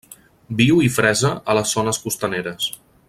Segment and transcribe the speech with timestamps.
[0.61, 2.71] Viu i fresa a les zones costaneres.